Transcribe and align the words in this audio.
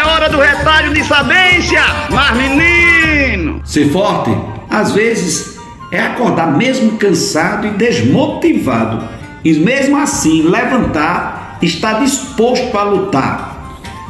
hora 0.00 0.28
do 0.28 0.38
retalho 0.38 0.94
de 0.94 1.04
sabência. 1.04 1.82
Mas 2.10 2.36
menino! 2.36 3.60
Ser 3.64 3.90
forte, 3.90 4.30
às 4.68 4.92
vezes, 4.92 5.58
é 5.90 6.00
acordar 6.00 6.56
mesmo 6.56 6.96
cansado 6.98 7.66
e 7.66 7.70
desmotivado. 7.70 9.08
E 9.44 9.52
mesmo 9.54 9.96
assim, 9.98 10.42
levantar, 10.42 11.58
estar 11.60 12.00
disposto 12.00 12.76
a 12.76 12.82
lutar. 12.82 13.52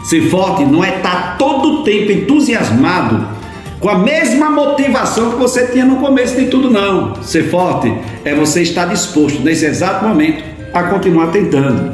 Ser 0.05 0.29
forte 0.29 0.65
não 0.65 0.85
é 0.85 0.97
estar 0.97 1.37
todo 1.39 1.81
o 1.81 1.85
tempo 1.85 2.13
entusiasmado 2.13 3.43
com 3.83 3.89
a 3.89 3.99
mesma 3.99 4.49
motivação 4.49 5.33
que 5.33 5.37
você 5.37 5.67
tinha 5.67 5.85
no 5.85 5.97
começo 5.97 6.37
de 6.37 6.47
tudo, 6.47 6.71
não. 6.71 7.21
Ser 7.21 7.51
forte 7.51 7.93
é 8.25 8.33
você 8.33 8.63
estar 8.63 8.87
disposto, 8.87 9.41
nesse 9.43 9.67
exato 9.67 10.07
momento, 10.07 10.45
a 10.73 10.85
continuar 10.85 11.33
tentando, 11.33 11.93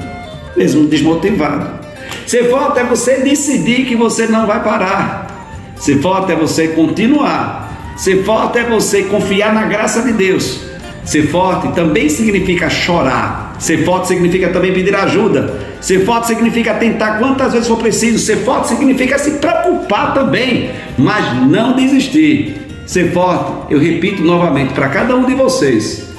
mesmo 0.55 0.86
desmotivado. 0.86 1.88
Ser 2.29 2.50
forte 2.50 2.78
é 2.78 2.84
você 2.84 3.20
decidir 3.23 3.87
que 3.87 3.96
você 3.96 4.27
não 4.27 4.46
vai 4.46 4.62
parar. 4.62 5.74
Ser 5.77 6.02
forte 6.02 6.30
é 6.30 6.36
você 6.36 6.69
continuar. 6.69 7.95
Ser 7.96 8.23
forte 8.23 8.59
é 8.59 8.64
você 8.64 9.05
confiar 9.05 9.55
na 9.55 9.64
graça 9.64 10.02
de 10.02 10.12
Deus. 10.12 10.60
Ser 11.06 11.27
forte 11.30 11.72
também 11.72 12.10
significa 12.10 12.69
chorar. 12.69 13.56
Ser 13.59 13.83
forte 13.83 14.09
significa 14.09 14.50
também 14.50 14.74
pedir 14.74 14.95
ajuda. 14.95 15.59
Ser 15.80 16.05
forte 16.05 16.27
significa 16.27 16.74
tentar 16.74 17.19
quantas 17.19 17.55
vezes 17.55 17.66
for 17.66 17.78
preciso. 17.78 18.19
Ser 18.19 18.36
forte 18.45 18.69
significa 18.69 19.19
se 19.19 19.30
preocupar 19.38 20.12
também, 20.12 20.70
mas 20.98 21.34
não 21.48 21.74
desistir. 21.77 22.60
Ser 22.84 23.10
forte, 23.10 23.72
eu 23.72 23.80
repito 23.80 24.22
novamente 24.22 24.74
para 24.74 24.91
cada 24.91 25.16
um 25.16 25.24
de 25.24 25.34
vocês, 25.34 26.10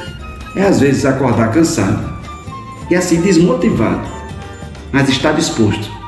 é 0.55 0.64
às 0.64 0.80
vezes 0.80 1.05
acordar 1.05 1.52
cansado 1.52 2.17
e 2.89 2.95
assim 2.95 3.22
desmotivado, 3.22 4.08
mas 4.91 5.08
estar 5.08 5.34
disposto 5.34 5.98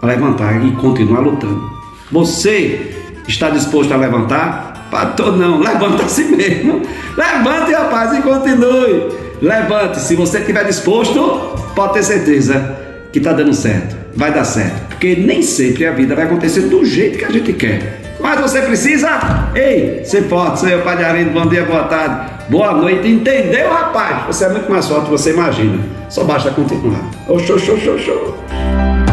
a 0.00 0.06
levantar 0.06 0.64
e 0.64 0.72
continuar 0.72 1.20
lutando. 1.20 1.70
Você 2.10 2.94
está 3.28 3.50
disposto 3.50 3.92
a 3.92 3.96
levantar? 3.96 4.88
Patou 4.90 5.36
não, 5.36 5.60
levanta 5.60 6.08
se 6.08 6.22
assim 6.22 6.36
mesmo. 6.36 6.82
Levante, 7.16 7.72
rapaz, 7.72 8.16
e 8.18 8.22
continue. 8.22 9.08
Levante, 9.40 10.00
se 10.00 10.14
você 10.16 10.38
estiver 10.38 10.64
disposto, 10.64 11.54
pode 11.74 11.94
ter 11.94 12.02
certeza 12.02 12.76
que 13.12 13.18
está 13.18 13.32
dando 13.32 13.54
certo, 13.54 13.96
vai 14.14 14.32
dar 14.32 14.44
certo, 14.44 14.88
porque 14.88 15.16
nem 15.16 15.42
sempre 15.42 15.86
a 15.86 15.92
vida 15.92 16.14
vai 16.14 16.26
acontecer 16.26 16.62
do 16.62 16.84
jeito 16.84 17.18
que 17.18 17.24
a 17.24 17.30
gente 17.30 17.52
quer. 17.54 18.00
Mas 18.20 18.38
você 18.38 18.60
precisa, 18.60 19.50
ei, 19.54 20.04
ser 20.04 20.24
forte, 20.24 20.60
seu 20.60 20.86
Arlindo, 20.86 21.30
bom 21.30 21.46
dia, 21.46 21.64
boa 21.64 21.84
tarde, 21.84 22.30
boa 22.50 22.72
noite, 22.72 23.08
entendeu, 23.08 23.70
rapaz? 23.70 24.26
Você 24.26 24.44
é 24.44 24.50
muito 24.50 24.70
mais 24.70 24.86
forte 24.86 25.00
do 25.00 25.04
que 25.06 25.12
você 25.12 25.32
imagina, 25.32 25.78
só 26.10 26.22
basta 26.24 26.50
continuar. 26.50 27.02
Show, 27.46 27.58
show, 27.58 27.78
show, 27.78 27.98
show. 27.98 29.09